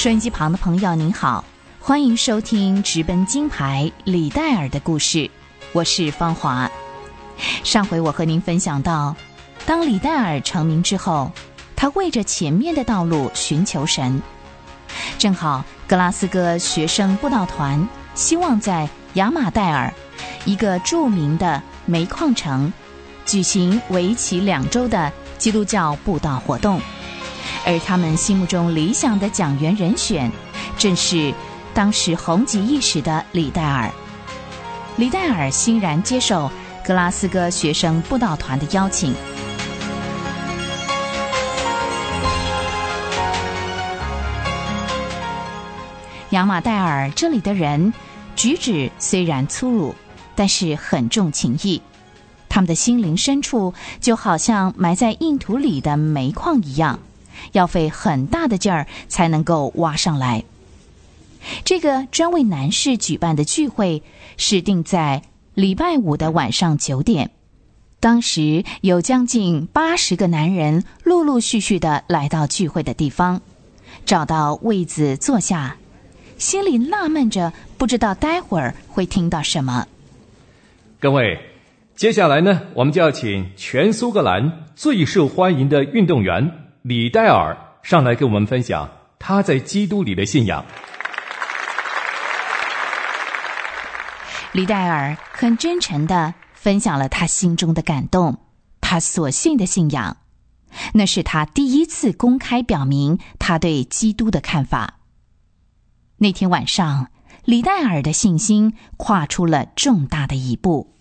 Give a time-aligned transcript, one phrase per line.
[0.00, 1.44] 收音机旁的朋友，您好，
[1.78, 5.30] 欢迎收听直奔金牌李戴尔的故事，
[5.72, 6.70] 我是芳华。
[7.64, 9.14] 上回我和您分享到，
[9.66, 11.30] 当李戴尔成名之后，
[11.76, 14.22] 他为着前面的道路寻求神，
[15.18, 19.92] 正好格拉斯哥学生布道团希望在亚马戴尔
[20.46, 22.72] 一个著名的煤矿城
[23.26, 26.80] 举行为期两周的基督教布道活动。
[27.66, 30.30] 而他们心目中理想的讲员人选，
[30.78, 31.32] 正是
[31.74, 33.90] 当时红极一时的李戴尔。
[34.96, 36.50] 李戴尔欣然接受
[36.84, 39.14] 格拉斯哥学生布道团的邀请。
[46.30, 47.92] 亚马戴尔这里的人
[48.36, 49.94] 举止虽然粗鲁，
[50.34, 51.82] 但是很重情义。
[52.48, 56.98] 他们的心灵深处就好像埋在硬土里的煤矿一样。
[57.52, 60.44] 要费很大的劲儿才能够挖上来。
[61.64, 64.02] 这个专为男士举办的聚会
[64.36, 65.22] 是定在
[65.54, 67.30] 礼拜五的晚上九点。
[67.98, 73.42] 当时有将近八十个男人陆陆续续的来到聚会的地方，
[74.06, 75.76] 找到位子坐下，
[76.38, 79.86] 心里纳闷着，不知道待会儿会听到什么。
[80.98, 81.40] 各位，
[81.94, 86.59] 接下来呢，我们就要请全苏格兰最受欢迎的运动员。
[86.82, 90.64] 李戴尔上来跟我们分享他在基督里的信仰。
[94.52, 98.38] 李戴尔很真诚的分享了他心中的感动，
[98.80, 100.16] 他所信的信仰，
[100.94, 105.00] 那是他第一次公开表明他对基督的看法。
[106.16, 107.08] 那天晚上，
[107.44, 110.94] 李戴尔的信心跨出了重大的一步。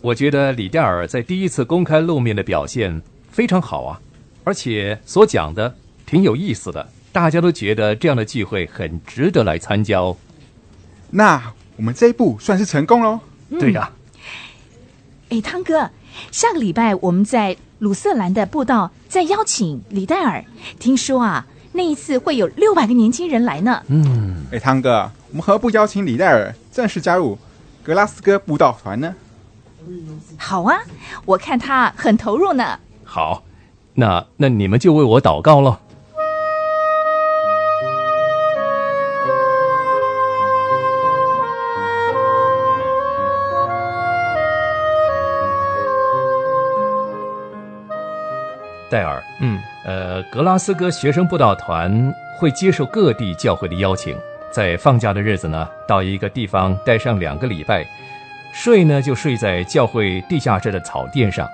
[0.00, 3.02] 我觉得李戴尔在第一次公开露面的表现。
[3.30, 4.00] 非常好啊，
[4.48, 5.74] 而且所讲的
[6.06, 10.16] 挺有意思的，大家都觉得这样的聚会很值得来参加哦。
[11.10, 13.20] 那我们这一步算是成功喽？
[13.60, 13.90] 对呀。
[15.28, 15.90] 哎，汤哥，
[16.32, 20.42] 下个礼拜我们在鲁瑟兰的步道再邀请李戴尔，
[20.78, 23.82] 听说啊，那一次会有六百个年轻人来呢。
[23.88, 27.36] 嗯，哎，汤哥，我们何不邀请李戴尔正式加入
[27.82, 29.14] 格拉斯哥步道团呢？
[30.38, 30.78] 好啊，
[31.26, 32.80] 我看他很投入呢。
[33.04, 33.42] 好，
[34.00, 35.80] 那那你们就为我祷告了。
[48.88, 54.16] 戴尔，嗯，呃，格拉斯哥学生布道团会接受各地教会的邀请，
[54.52, 57.84] 在放假的日子呢，到一个地方待上两个礼拜，
[58.52, 61.48] 睡呢就睡在教会地下室的草垫上，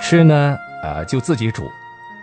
[0.00, 0.58] 吃呢。
[0.82, 1.66] 呃，就自己煮，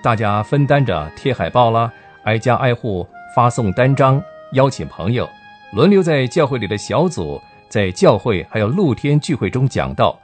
[0.01, 4.21] 大家分担着贴海报啦，挨家挨户发送单张，
[4.53, 5.29] 邀请朋友，
[5.73, 7.39] 轮流在教会里的小组，
[7.69, 10.19] 在教会还有露天聚会中讲道。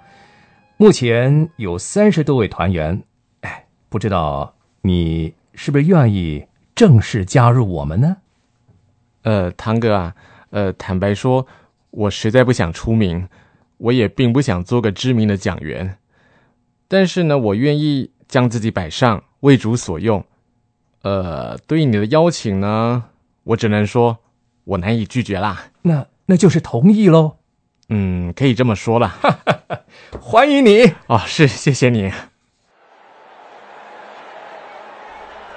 [0.77, 3.03] 目前有三十多位团员，
[3.41, 8.17] 哎，不知道你是不是愿意正式加入我们呢？
[9.21, 10.15] 呃，堂哥啊，
[10.49, 11.45] 呃，坦白说，
[11.91, 13.29] 我实在不想出名，
[13.77, 15.97] 我也并不想做个知名的讲员，
[16.87, 18.09] 但是呢，我愿意。
[18.27, 20.23] 将自己摆上，为主所用。
[21.01, 23.05] 呃，对于你的邀请呢，
[23.43, 24.17] 我只能说，
[24.65, 25.65] 我难以拒绝啦。
[25.81, 27.37] 那那就是同意喽。
[27.89, 29.15] 嗯，可以这么说了。
[30.19, 32.11] 欢迎你哦，是谢谢你。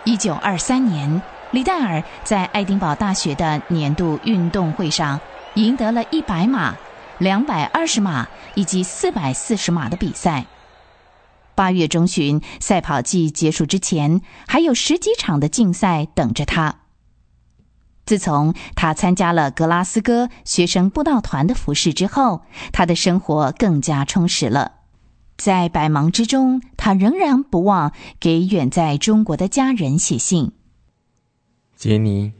[0.04, 1.20] 一九二三年，
[1.50, 5.20] 李戴尔在爱丁堡大学的年度运动会上
[5.54, 6.76] 赢得了一百码、
[7.19, 10.47] 两百二十码以及四百四十码的比赛。
[11.60, 16.80] 八月中旬，赛跑季结束之前，还有十几场的竞赛等着他。
[18.07, 22.41] 自从他参加了格拉斯哥学生布道团的服饰之后，
[22.72, 24.72] 他的生活更加充实了。
[25.36, 30.53] 在百忙之中，他仍然不忘给远在中国的家人写信。
[31.77, 32.33] 杰尼，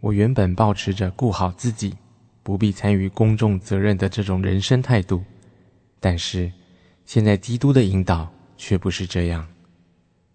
[0.00, 1.94] 我原本保持着顾好自己，
[2.42, 5.22] 不必参与公众责任的这种人生态度，
[6.00, 6.50] 但是
[7.04, 8.32] 现在基督的引导。
[8.64, 9.44] 却不是这样。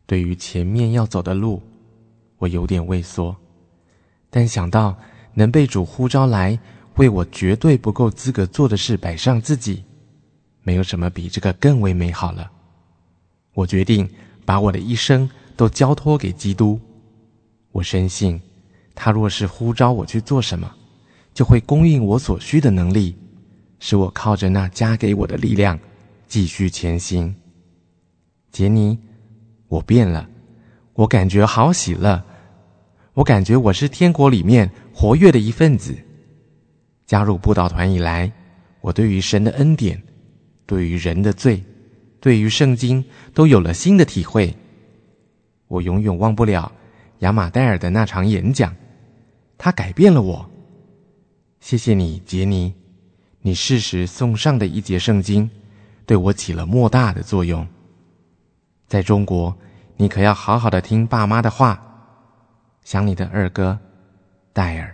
[0.06, 1.64] 对于前面要走的路，
[2.40, 3.34] 我有点畏缩，
[4.30, 4.98] 但想到
[5.34, 6.60] 能被主呼召来
[6.96, 9.82] 为我绝对不够资格做的事摆上自己，
[10.62, 12.52] 没有什么比这个更为美好了。
[13.54, 14.10] 我决定
[14.44, 16.78] 把我的一生都交托给基督。
[17.72, 18.42] 我深信，
[18.94, 20.70] 他若是呼召我去做什么，
[21.34, 23.16] 就会供应我所需的能力，
[23.80, 25.80] 使我靠着那加给我的力量
[26.28, 27.34] 继续前行。
[28.58, 28.98] 杰尼，
[29.68, 30.28] 我变了，
[30.94, 32.24] 我感觉好喜乐。
[33.14, 35.96] 我感觉我是天国里面活跃的一份子。
[37.06, 38.32] 加入布道团以来，
[38.82, 40.02] 我对于神的恩典，
[40.66, 41.64] 对于人的罪，
[42.20, 44.52] 对于圣经，都有了新的体会。
[45.68, 46.72] 我永远忘不了
[47.20, 48.76] 亚马戴尔的那场演讲，
[49.56, 50.50] 他改变了我。
[51.60, 52.74] 谢谢你，杰尼，
[53.40, 55.48] 你适时送上的一节圣经，
[56.08, 57.68] 对我起了莫大的作用。
[58.88, 59.54] 在中国，
[59.98, 61.78] 你可要好好的听爸妈的话。
[62.84, 63.78] 想你的二哥，
[64.54, 64.94] 戴尔。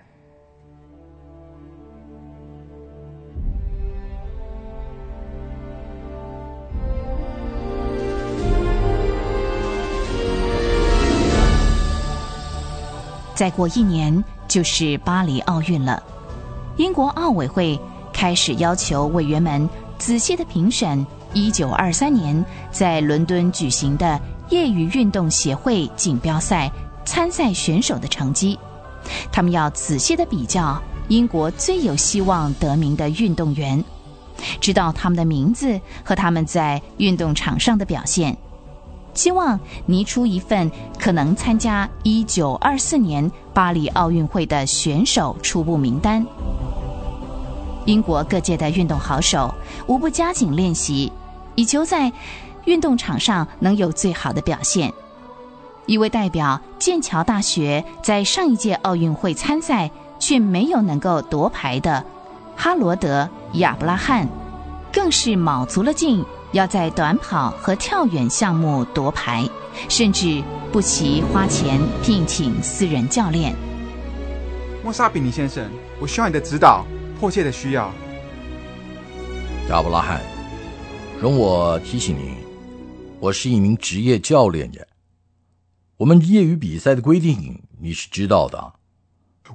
[13.36, 16.02] 再过一年就是巴黎奥运了，
[16.78, 17.80] 英国奥委会
[18.12, 19.70] 开始要求委员们
[20.00, 24.20] 仔细的评审1923年在伦敦举行的
[24.50, 26.72] 业余运动协会锦标赛
[27.06, 28.58] 参赛选手的成绩。
[29.32, 33.84] 他们要仔细的比较英国最有希望得名的运动员，
[34.62, 38.38] 知道他们的名字和他们在运动场上的表现。
[39.14, 46.26] 希望拟出一份可能参加一九二四年巴黎奥运会的选手初步名单。
[47.86, 49.54] 英国各界的运动好手
[49.88, 51.12] 无不加紧练习，
[51.56, 52.12] 以求在
[52.66, 54.92] 运动场上能有最好的表现。
[55.86, 62.04] 一位代表剑桥大学在上一届奥运会参赛却没有能够夺牌的
[62.56, 63.30] 哈罗德·
[63.60, 64.28] 亚布拉罕，
[64.92, 66.26] 更是卯足了劲。
[66.54, 69.44] 要在短跑和跳远项目夺牌，
[69.90, 73.56] 甚至不惜花钱聘请私人教练。
[74.84, 75.68] 莫沙比尼先生，
[76.00, 76.86] 我需要你的指导，
[77.20, 77.92] 迫切的需要。
[79.72, 80.22] 亚伯拉罕，
[81.24, 82.36] 容我提醒您，
[83.22, 84.86] 我是一名职业教练耶。
[85.96, 88.74] 我们业余比赛的规定你是知道的。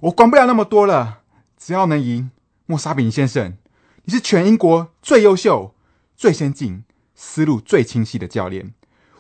[0.00, 1.24] 我管不了那么多了，
[1.58, 2.30] 只要能赢。
[2.64, 3.58] 莫沙比先生，
[4.04, 5.74] 你是全英国最优秀、
[6.16, 6.84] 最先进。
[7.14, 8.72] 思路最清晰的教练，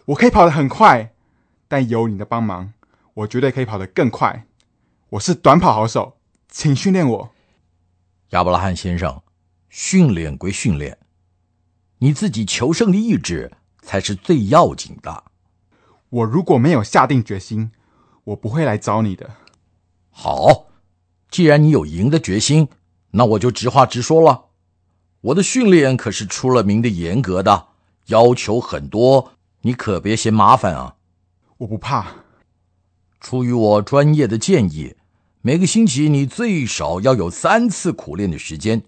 [0.06, 1.12] 我可以跑得很快，
[1.68, 2.72] 但有你的帮忙，
[3.12, 4.46] 我绝对可以跑得更快。
[5.10, 6.16] 我是短跑好手，
[6.48, 7.30] 请训练我。
[8.30, 9.20] 亚伯拉罕先生，
[9.68, 10.96] 训练归训练，
[11.98, 13.52] 你自己求胜的意志
[13.82, 15.24] 才是最要紧的。
[16.10, 17.70] 我如果没有下定决心，
[18.24, 19.30] 我不会来找你的。
[20.10, 20.66] 好，
[21.30, 22.68] 既然你有赢的决心，
[23.10, 24.46] 那我就直话直说了。
[25.20, 27.68] 我的训练可是出了名的严格的。
[28.06, 30.96] 要求很多，你可别嫌麻烦啊！
[31.58, 32.06] 我不怕。
[33.20, 34.94] 出于我专业的建议，
[35.42, 38.82] 每个星期你最少要有三次苦练的时间。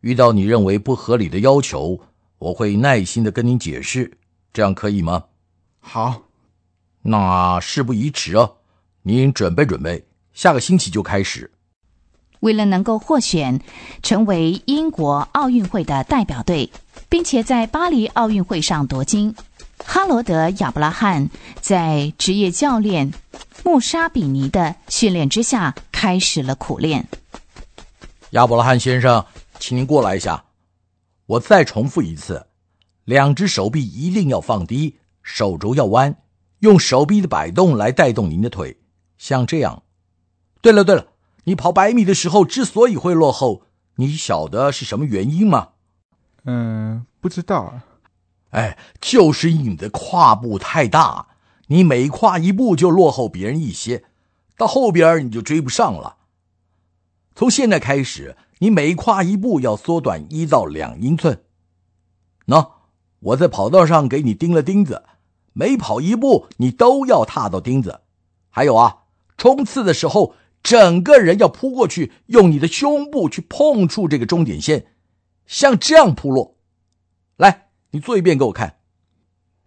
[0.00, 2.00] 遇到你认为不合理的要求，
[2.40, 4.10] 我会耐心的跟您解释，
[4.50, 5.24] 这样可以吗？
[5.78, 6.22] 好，
[7.02, 8.50] 那事不宜迟啊！
[9.02, 11.50] 您准备准备，下个星期就开始。
[12.40, 13.60] 为了能够获选
[14.02, 16.70] 成为英国奥运会的代表队，
[17.10, 19.34] 并且在巴黎奥运会上夺金，
[19.84, 21.28] 哈罗德·亚伯拉罕
[21.60, 23.12] 在职业教练
[23.62, 27.06] 穆沙比尼的训练之下开始了苦练。
[28.30, 29.26] 亚伯拉罕先生，
[29.58, 30.42] 请您过来一下。
[31.30, 32.46] 我再重复一次：
[33.04, 36.16] 两只手臂一定要放低，手肘要弯，
[36.60, 38.78] 用手臂的摆动来带动您的腿，
[39.16, 39.84] 像这样。
[40.60, 41.06] 对了对了。
[41.44, 43.62] 你跑百米的时候之所以会落后，
[43.96, 45.70] 你晓得是什么原因吗？
[46.44, 47.80] 嗯，不知道。
[48.50, 51.28] 哎，就是你的跨步太大，
[51.68, 54.04] 你每跨一步就落后别人一些，
[54.56, 56.18] 到后边你就追不上了。
[57.34, 61.44] 从现在开始，你每跨一步要缩短一到两英寸。
[62.46, 62.70] 喏，
[63.18, 65.02] 我在跑道上给你钉了钉子，
[65.52, 68.00] 每跑一步你都要踏到钉子。
[68.48, 69.04] 还有啊，
[69.36, 70.34] 冲刺的时候。
[70.62, 74.88] 整个人要扑过去，用你的胸部去碰触这个终点线，
[75.46, 76.58] 像这样扑落。
[77.38, 78.76] 来，你做一遍给我看。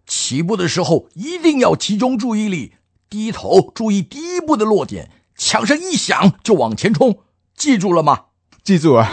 [0.06, 2.74] 起步的时候一定要集中注意力，
[3.10, 7.18] 低头注意第一步的落点，枪声一响就往前冲，
[7.56, 8.26] 记住了吗？
[8.64, 9.12] 记住啊。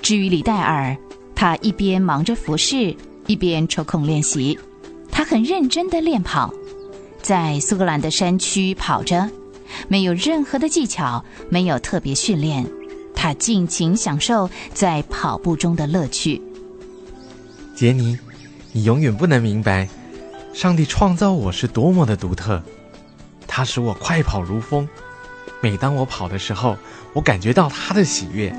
[0.00, 0.96] 至于李戴尔，
[1.34, 4.58] 他一边忙着服侍，一边抽空练习。
[5.10, 6.52] 他很认真的练跑，
[7.20, 9.30] 在苏格兰的山区跑着。
[9.86, 12.66] 没有任何的技巧，没有特别训练，
[13.14, 16.40] 他尽情享受在跑步中的乐趣。
[17.74, 18.18] 杰尼，
[18.72, 19.86] 你永远不能明白，
[20.54, 22.62] 上帝创造我是多么的独特。
[23.46, 24.88] 他使我快跑如风，
[25.64, 26.76] 每当我跑的时候，
[27.14, 28.54] 我感觉到他的喜悦。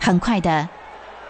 [0.00, 0.66] 很快的，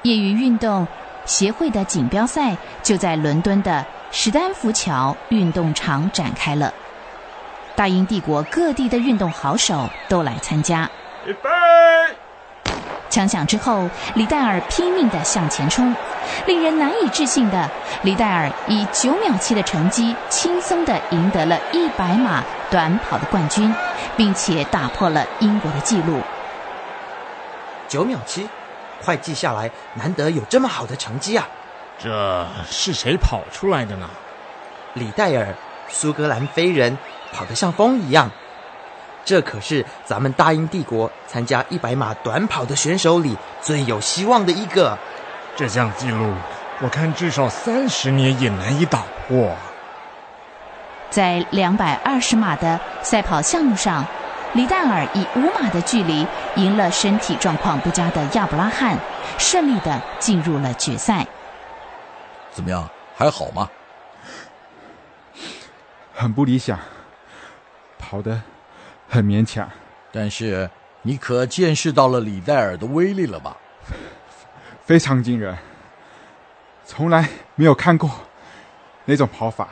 [0.05, 0.87] 业余运动
[1.27, 6.73] 协会的锦标赛就在伦敦的史丹福桥运动场展开了。
[7.75, 10.89] 大英帝国各地的运动好手都来参加。
[11.27, 11.49] 预备！
[13.11, 15.95] 枪响之后，李戴尔拼命地向前冲。
[16.47, 17.69] 令人难以置信的，
[18.03, 23.75] 李戴尔以九秒七的成绩，轻松地赢得了一百码短跑的冠军，
[24.17, 26.21] 并且打破了英国的纪录。
[27.89, 28.49] 九秒七，
[29.03, 29.71] 快记下来！
[29.95, 31.49] 难得有这么好的成绩啊！
[31.99, 34.09] 这是谁跑出来的呢？
[34.95, 35.55] 李戴尔，
[35.89, 36.97] 苏格兰飞人，
[37.33, 38.31] 跑得像风一样。
[39.31, 44.99] 这可是咱们大英帝国参加一百码短跑的选手里最有希望的一个。
[45.55, 46.35] 这项纪录，
[46.81, 49.55] 我看至少三十年也难以打破。
[51.11, 54.05] 在两百二十码的赛跑项目上，
[54.55, 58.99] 李戴尔以五码的距离赢了身体状况不佳的亚布拉罕，
[59.39, 61.25] 顺利的进入了决赛。
[62.51, 62.91] 怎么样？
[63.17, 63.71] 还好吗？
[66.13, 66.77] 很不理想，
[67.97, 68.43] 跑的。
[69.13, 69.69] 很勉强，
[70.13, 70.71] 但是
[71.03, 73.57] 你可见识到了李戴尔的威力了吧？
[74.87, 75.59] 非常惊人，
[76.87, 78.09] 从来没有看过
[79.05, 79.69] 那种跑法，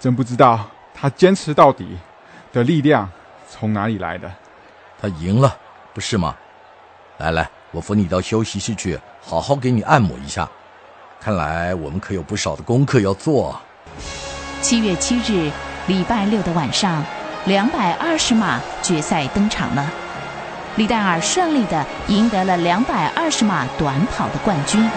[0.00, 1.98] 真不知道他坚持到底
[2.50, 3.06] 的力量
[3.46, 4.32] 从哪里来的。
[4.98, 5.54] 他赢了，
[5.92, 6.34] 不是吗？
[7.18, 10.48] 来来，我扶你到休息室去，好好给你按摩一下。
[11.20, 13.60] 看来我们可有不少的功课要做。
[14.62, 15.50] 七月七日，
[15.86, 17.04] 礼拜六的晚上。
[17.46, 19.88] 两百二十码决赛登场了，
[20.74, 24.90] 李戴尔顺利的赢得了两百二十码短跑的冠军。